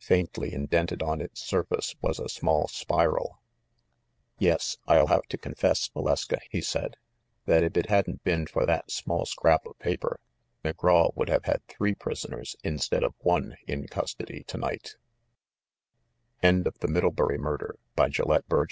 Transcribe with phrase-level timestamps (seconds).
[0.00, 3.42] Faintly indented on its surface was a small spiral.
[4.38, 6.96] "Yes, I'll have to confess, Valeska," he said,
[7.44, 10.20] "that, if it hadn't been for that small scrap of paper,
[10.62, 14.96] Mc Graw would have had three prisoners instead of one in custody to night
[16.42, 18.66] I" VENGEANCE OF THE PI R